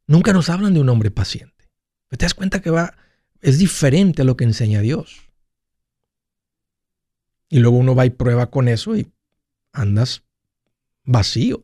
[0.05, 1.69] Nunca nos hablan de un hombre paciente.
[2.09, 2.97] ¿Te das cuenta que va,
[3.39, 5.21] es diferente a lo que enseña Dios?
[7.47, 9.09] Y luego uno va y prueba con eso y
[9.71, 10.23] andas
[11.05, 11.63] vacío.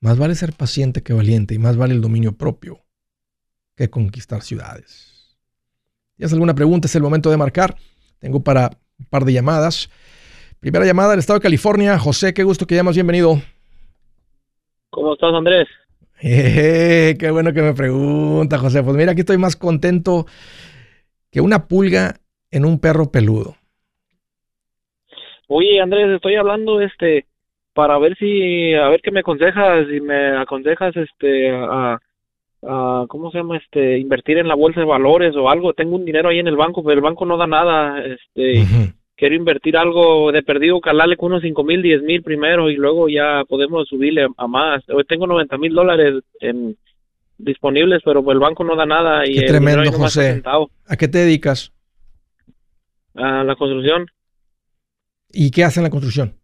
[0.00, 2.84] Más vale ser paciente que valiente y más vale el dominio propio
[3.76, 5.38] que conquistar ciudades.
[6.18, 7.78] Haces alguna pregunta, es el momento de marcar.
[8.18, 9.88] Tengo para un par de llamadas.
[10.60, 11.98] Primera llamada del estado de California.
[11.98, 12.94] José, qué gusto que llamas.
[12.94, 13.36] Bienvenido.
[14.90, 15.66] ¿Cómo estás, Andrés?
[16.22, 18.82] Eh, qué bueno que me pregunta, José.
[18.82, 20.26] Pues mira, aquí estoy más contento
[21.32, 22.16] que una pulga
[22.50, 23.54] en un perro peludo.
[25.48, 27.24] Oye, Andrés, estoy hablando este
[27.72, 31.98] para ver si a ver qué me aconsejas, si me aconsejas este a,
[33.08, 33.56] ¿cómo se llama?
[33.56, 35.72] Este, invertir en la bolsa de valores o algo.
[35.72, 38.04] Tengo un dinero ahí en el banco, pero el banco no da nada.
[38.04, 38.92] Este.
[39.20, 43.06] Quiero invertir algo de perdido, calarle con unos cinco mil, diez mil primero y luego
[43.06, 44.82] ya podemos subirle a más.
[44.88, 46.74] Hoy tengo 90 mil dólares en
[47.36, 50.42] disponibles, pero el banco no da nada y Qué tremendo, José.
[50.86, 51.70] ¿A qué te dedicas?
[53.14, 54.06] a la construcción.
[55.32, 56.36] ¿Y qué hacen en la construcción?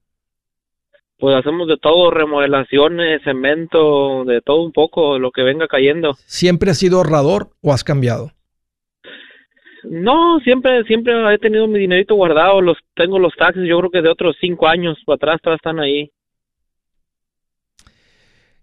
[1.18, 6.14] Pues hacemos de todo, remodelaciones, cemento, de todo un poco, lo que venga cayendo.
[6.26, 8.32] ¿Siempre has sido ahorrador o has cambiado?
[9.88, 14.02] No, siempre, siempre he tenido mi dinerito guardado, los tengo los taxes, yo creo que
[14.02, 16.10] de otros cinco años para atrás, todavía están ahí.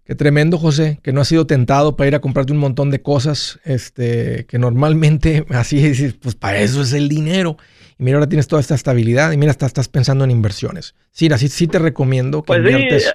[0.04, 3.00] Qué tremendo, José, que no has sido tentado para ir a comprarte un montón de
[3.00, 7.56] cosas, este, que normalmente así dices, pues para eso es el dinero.
[7.98, 10.94] Y mira, ahora tienes toda esta estabilidad y mira, hasta estás pensando en inversiones.
[11.10, 13.14] Sí, así sí te recomiendo que Pues sí, inviertes.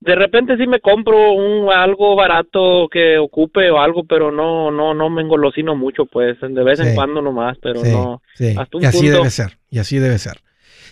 [0.00, 4.94] De repente sí me compro un algo barato que ocupe o algo, pero no, no,
[4.94, 6.86] no me engolosino mucho, pues, de vez Sí.
[6.86, 8.22] en cuando nomás, pero Sí, no.
[8.34, 8.54] sí.
[8.56, 9.16] hasta un Y así punto.
[9.16, 10.40] debe ser, y así debe ser.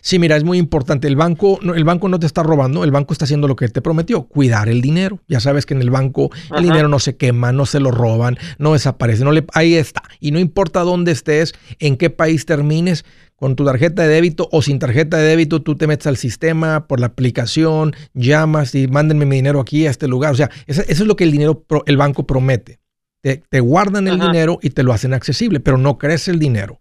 [0.02, 1.08] Sí, mira, es muy importante.
[1.08, 3.66] El banco, no, el banco no te está robando, el banco está haciendo lo que
[3.68, 5.18] te prometió, cuidar el dinero.
[5.26, 6.56] Ya sabes que en el banco Ajá.
[6.58, 10.02] el dinero no se quema, no se lo roban, no desaparece, no le, ahí está.
[10.20, 13.04] Y no importa dónde estés, en qué país termines,
[13.36, 16.86] con tu tarjeta de débito o sin tarjeta de débito, tú te metes al sistema
[16.86, 20.32] por la aplicación, llamas y mándenme mi dinero aquí a este lugar.
[20.32, 22.80] O sea, eso, eso es lo que el dinero, el banco promete.
[23.20, 24.26] Te, te guardan el Ajá.
[24.26, 26.80] dinero y te lo hacen accesible, pero no crece el dinero.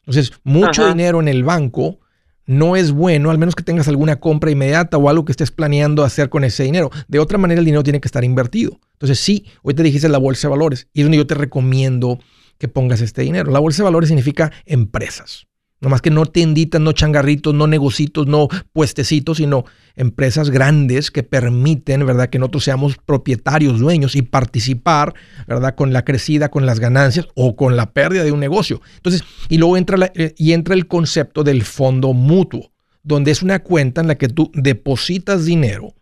[0.00, 0.92] Entonces, mucho Ajá.
[0.92, 2.00] dinero en el banco
[2.46, 6.04] no es bueno, al menos que tengas alguna compra inmediata o algo que estés planeando
[6.04, 6.90] hacer con ese dinero.
[7.08, 8.78] De otra manera, el dinero tiene que estar invertido.
[8.92, 12.18] Entonces, sí, hoy te dijiste la bolsa de valores y es donde yo te recomiendo
[12.58, 13.50] que pongas este dinero.
[13.50, 15.46] La bolsa de valores significa empresas.
[15.84, 19.64] No más que no tienditas, no changarritos, no negocitos, no puestecitos, sino
[19.96, 25.14] empresas grandes que permiten, ¿verdad?, que nosotros seamos propietarios, dueños y participar,
[25.46, 28.80] ¿verdad?, con la crecida, con las ganancias o con la pérdida de un negocio.
[28.96, 32.72] Entonces, y luego entra, la- eh, y entra el concepto del fondo mutuo,
[33.02, 35.94] donde es una cuenta en la que tú depositas dinero,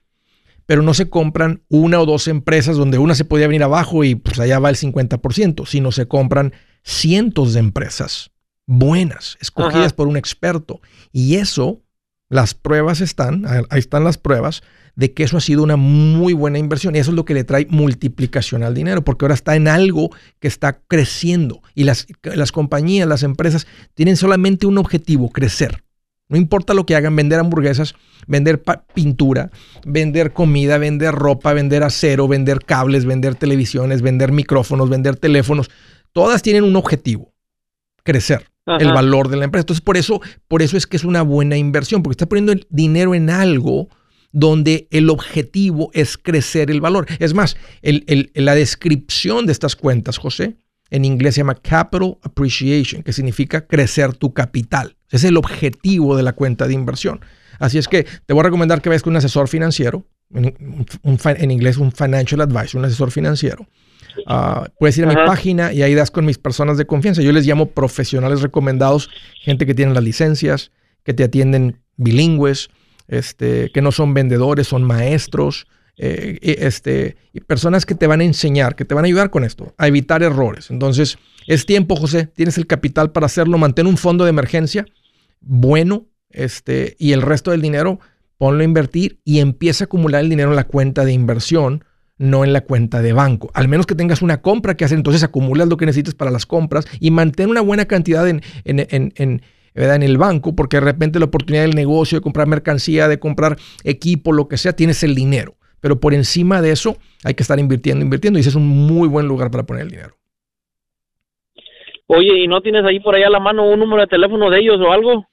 [0.64, 4.14] pero no se compran una o dos empresas donde una se podía venir abajo y
[4.14, 6.52] pues allá va el 50%, sino se compran
[6.84, 8.30] cientos de empresas
[8.72, 9.96] buenas, escogidas Ajá.
[9.96, 10.80] por un experto.
[11.12, 11.82] Y eso,
[12.28, 14.62] las pruebas están, ahí están las pruebas
[14.94, 16.96] de que eso ha sido una muy buena inversión.
[16.96, 20.10] Y eso es lo que le trae multiplicación al dinero, porque ahora está en algo
[20.40, 21.62] que está creciendo.
[21.74, 25.84] Y las, las compañías, las empresas, tienen solamente un objetivo, crecer.
[26.28, 27.94] No importa lo que hagan, vender hamburguesas,
[28.26, 28.62] vender
[28.94, 29.50] pintura,
[29.84, 35.70] vender comida, vender ropa, vender acero, vender cables, vender televisiones, vender micrófonos, vender teléfonos.
[36.12, 37.34] Todas tienen un objetivo,
[38.02, 38.78] crecer Ajá.
[38.84, 39.62] el valor de la empresa.
[39.62, 42.66] Entonces, por eso, por eso es que es una buena inversión, porque está poniendo el
[42.70, 43.88] dinero en algo
[44.30, 47.06] donde el objetivo es crecer el valor.
[47.18, 50.56] Es más, el- el- la descripción de estas cuentas, José,
[50.90, 54.96] en inglés se llama Capital Appreciation, que significa crecer tu capital.
[55.10, 57.20] Es el objetivo de la cuenta de inversión.
[57.58, 60.54] Así es que te voy a recomendar que vayas con un asesor financiero, en,
[61.02, 63.66] un en inglés un financial advisor, un asesor financiero.
[64.26, 67.22] Ah, puedes ir a mi página y ahí das con mis personas de confianza.
[67.22, 69.10] Yo les llamo profesionales recomendados,
[69.40, 70.70] gente que tiene las licencias,
[71.04, 72.70] que te atienden bilingües,
[73.08, 75.66] este, que no son vendedores, son maestros,
[75.98, 79.44] eh, este, y personas que te van a enseñar, que te van a ayudar con
[79.44, 80.70] esto, a evitar errores.
[80.70, 84.86] Entonces, es tiempo, José, tienes el capital para hacerlo, mantén un fondo de emergencia
[85.42, 88.00] bueno, este, y el resto del dinero
[88.38, 91.84] ponlo a invertir y empieza a acumular el dinero en la cuenta de inversión,
[92.22, 93.50] no en la cuenta de banco.
[93.52, 96.46] Al menos que tengas una compra que hacer, entonces acumulas lo que necesitas para las
[96.46, 99.42] compras y mantén una buena cantidad en, en, en, en,
[99.74, 99.96] ¿verdad?
[99.96, 103.56] en el banco, porque de repente la oportunidad del negocio, de comprar mercancía, de comprar
[103.82, 105.56] equipo, lo que sea, tienes el dinero.
[105.80, 109.08] Pero por encima de eso hay que estar invirtiendo, invirtiendo, y ese es un muy
[109.08, 110.16] buen lugar para poner el dinero.
[112.06, 114.60] Oye, ¿y no tienes ahí por allá a la mano un número de teléfono de
[114.60, 115.26] ellos o algo?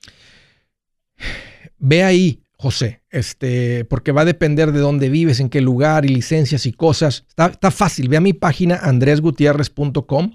[1.77, 6.09] Ve ahí, José, este, porque va a depender de dónde vives, en qué lugar y
[6.09, 7.23] licencias y cosas.
[7.29, 8.09] Está, está fácil.
[8.09, 10.31] Ve a mi página andresgutierrez.com.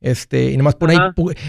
[0.00, 0.96] Este, y nomás por ahí,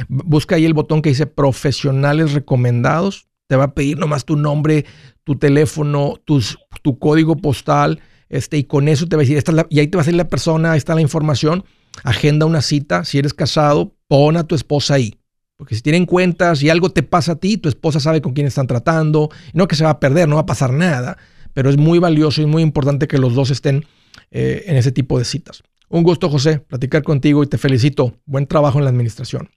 [0.08, 3.28] busca ahí el botón que dice profesionales recomendados.
[3.48, 4.86] Te va a pedir nomás tu nombre,
[5.24, 8.00] tu teléfono, tus, tu código postal,
[8.30, 10.02] este, y con eso te va a decir, esta es la- y ahí te va
[10.02, 11.64] a salir la persona, ahí está la información.
[12.04, 13.04] Agenda una cita.
[13.04, 15.16] Si eres casado, pon a tu esposa ahí.
[15.60, 18.48] Porque si tienen cuentas y algo te pasa a ti, tu esposa sabe con quién
[18.48, 19.28] están tratando.
[19.52, 21.18] No que se va a perder, no va a pasar nada.
[21.54, 23.84] Pero es muy valioso y muy importante que los dos estén
[24.32, 25.62] eh, en ese tipo de citas.
[25.90, 28.14] Un gusto, José, platicar contigo y te felicito.
[28.26, 29.50] Buen trabajo en la administración.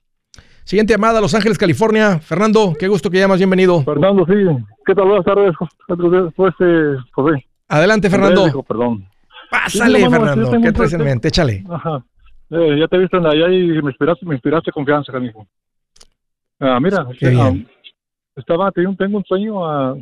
[0.65, 2.19] Siguiente llamada, Los Ángeles, California.
[2.19, 3.81] Fernando, qué gusto que llamas, bienvenido.
[3.83, 4.33] Fernando, sí.
[4.85, 5.05] ¿Qué tal?
[5.07, 6.97] Buenas tardes, José.
[7.13, 7.45] José.
[7.69, 8.61] Adelante, Fernando.
[8.63, 9.07] perdón.
[9.49, 10.51] Pásale, Sí, Fernando.
[10.61, 11.29] ¿Qué traes en mente?
[11.29, 11.63] Échale.
[11.69, 12.03] Ajá.
[12.49, 15.47] Eh, ya te he visto en allá y me inspiraste, me inspiraste confianza, canijo.
[16.59, 17.67] Ah, mira, Qué bien.
[17.67, 17.81] ah,
[18.35, 19.95] estaba, tengo, un- tengo un sueño a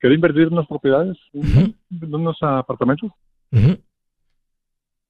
[0.00, 1.74] querer invertir en unas propiedades, en
[2.14, 3.10] unos apartamentos.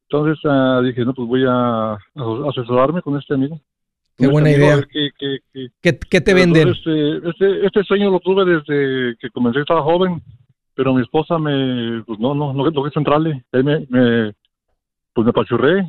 [0.08, 1.94] Entonces ah, dije, no, pues voy a,
[2.48, 3.58] asesorarme con este amigo.
[4.16, 4.74] Qué buena este amigo, idea.
[4.74, 6.68] a ver qué- qué- qué- ¿Qué, qué te venden?
[6.68, 10.22] Este, este, este sueño lo tuve desde que comencé, estaba joven,
[10.74, 13.42] pero mi esposa me, pues no, no, no, no quiso entrarle.
[13.52, 14.34] Ahí me, me,
[15.14, 15.86] pues me pachurré.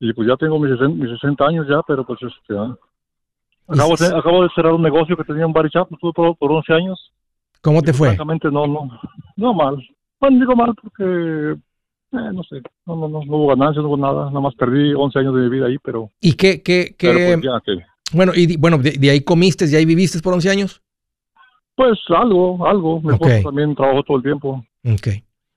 [0.00, 2.74] Y pues ya tengo mis 60, mis 60 años ya, pero pues este, ah,
[3.70, 6.36] acabo, de, acabo de cerrar un negocio que tenía un bar y shop, estuve por,
[6.36, 7.12] por 11 años.
[7.60, 8.08] ¿Cómo te Y, fue?
[8.08, 8.88] Francamente no, no,
[9.36, 9.76] no mal.
[10.20, 11.04] Bueno, digo mal porque,
[12.12, 14.92] eh, no sé, no, no, no, no hubo ganancias, no hubo nada, nada más perdí
[14.94, 17.12] 11 años de mi vida ahí, pero, ¿Y qué, qué, qué?
[17.12, 17.78] pues ya que...
[18.12, 20.82] Bueno, y bueno, de, de ahí comiste, de ahí viviste por 11 años.
[21.76, 23.00] Pues algo, algo.
[23.00, 24.62] Mi también trabajó todo el tiempo.
[24.84, 25.08] Ok.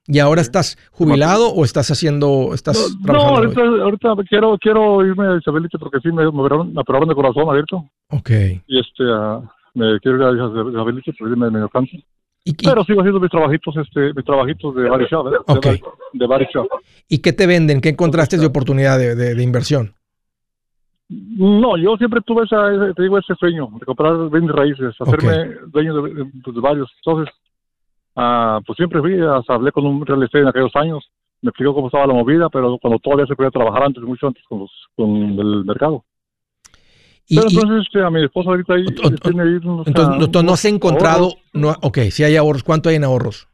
[0.05, 3.61] ¿Y ahora estás jubilado o estás haciendo, estás No, no, trabajando?
[3.61, 7.15] ahorita, ahorita quiero, quiero irme a Isabelita porque sí me, me, operaron, me operaron de
[7.15, 7.89] corazón abierto.
[8.09, 8.29] Ok.
[8.67, 9.39] Y este, ah,
[9.73, 12.01] me quiero ir a Isabelita porque me, me dio cáncer.
[12.45, 14.89] ¿Y, y, Pero sigo haciendo mis trabajitos, este, mis trabajitos de ¿eh?
[16.11, 16.47] de, de
[17.07, 17.79] y qué te venden?
[17.79, 19.93] ¿Qué encontraste de oportunidad de, de- de inversión?
[21.09, 25.55] No, yo siempre tuve esa, ese- te digo, ese sueño de comprar bienes raíces, hacerme
[25.67, 26.91] dueño de, de- pues, de varios.
[27.05, 27.33] Entonces,
[28.15, 31.09] ah, pues siempre fui, hasta hablé con un real estate en aquellos años,
[31.41, 34.43] me explicó cómo estaba la movida, pero cuando todavía se podía trabajar antes, mucho antes
[34.47, 36.03] con, los, con el mercado.
[37.27, 39.87] Y, Pero y- entonces este, a mi esposa ahorita ahí, O- o- tiene ahí unos,
[39.87, 41.37] entonces, ah, no, no, no has unos encontrado, ahorros.
[41.53, 43.47] no, ok, si hay ahorros, ¿cuánto hay en ahorros?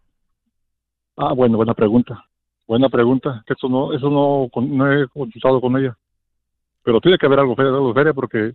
[1.17, 2.25] Ah, bueno, buena pregunta.
[2.67, 3.43] Buena pregunta.
[3.45, 5.97] Que eso no, eso no, no he consultado con ella.
[6.83, 8.53] Pero tiene que haber algo feria, algo feria porque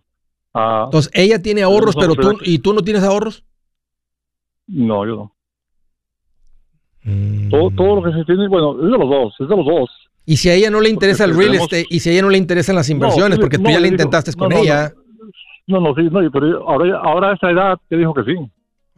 [0.54, 2.38] ah, Entonces, ella tiene ahorros, pero tú.
[2.42, 3.44] ¿y tú no tienes ahorros?
[4.66, 5.32] no, yo no.
[7.04, 7.50] Mm.
[7.50, 9.90] Todo, todo lo que se tiene, bueno, es de los dos, es de los dos.
[10.26, 12.22] Y si a ella no le interesa el real tenemos- estate, y si a ella
[12.22, 14.92] no le interesan las inversiones, porque tú no, ya le intentaste no, con ella.
[15.66, 18.34] No, no, sí, no, pero ahora, ahora a esta edad te dijo que sí.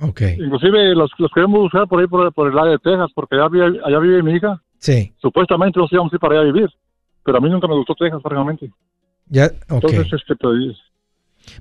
[0.00, 3.34] Ok, Inclusive los, los queremos buscar por ahí, por, por el área de Texas, porque
[3.36, 4.60] allá vive, allá vive mi hija.
[4.78, 6.68] sí, Supuestamente nos íbamos a ir para allá a vivir,
[7.24, 8.70] pero a mí nunca me gustó Texas, francamente.
[9.28, 9.84] ya, ok.
[9.84, 10.76] Entonces, este, pues,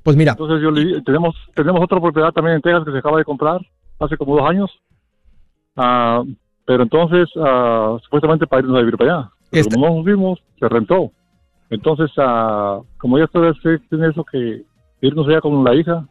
[0.03, 3.17] Pues mira, Entonces yo le, tenemos tenemos otra propiedad también en Texas que se acaba
[3.19, 3.61] de comprar
[3.99, 4.69] hace como dos años.
[5.75, 6.23] Ah,
[6.65, 9.29] pero entonces ah, supuestamente para irnos a vivir para allá.
[9.49, 11.11] Pero Esta- como no nos vimos, se rentó.
[11.69, 14.63] Entonces, ah, como ya se- tiene eso que
[15.01, 16.07] irnos allá con la hija,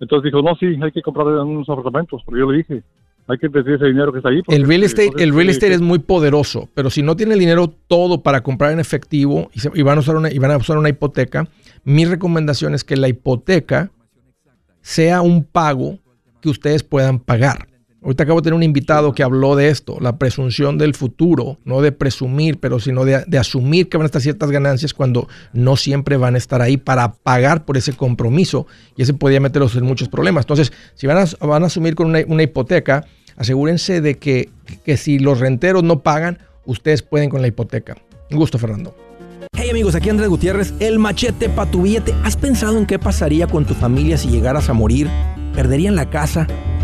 [0.00, 2.22] entonces dijo, no, sí, hay que comprar unos apartamentos.
[2.24, 2.82] Porque yo le dije,
[3.28, 4.40] hay que invertir ese dinero que está ahí.
[4.48, 7.38] el real estate, entonces, el real estate es muy poderoso, pero si no tiene el
[7.40, 10.50] dinero todo para comprar en efectivo y, se- y van a usar una, y van
[10.50, 11.46] a usar una hipoteca,
[11.84, 13.90] mi recomendación es que la hipoteca
[14.80, 15.98] sea un pago
[16.40, 17.68] que ustedes puedan pagar.
[18.02, 21.82] Ahorita acabo de tener un invitado que habló de esto, la presunción del futuro, no
[21.82, 25.76] de presumir, pero sino de, de asumir que van a estar ciertas ganancias cuando no
[25.76, 29.84] siempre van a estar ahí para pagar por ese compromiso y ese podría meterlos en
[29.84, 30.44] muchos problemas.
[30.44, 34.50] Entonces, si van a, van a asumir con una, una hipoteca, asegúrense de que,
[34.84, 37.96] que si los renteros no pagan, ustedes pueden con la hipoteca.
[38.32, 38.96] Un gusto, Fernando.
[39.54, 42.14] Hey amigos, aquí Andrés Gutiérrez, el machete para tu billete.
[42.24, 45.08] ¿Has pensado en qué pasaría con tu familia si llegaras a morir?
[45.54, 46.48] ¿Perderían la casa?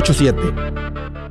[0.00, 1.27] 87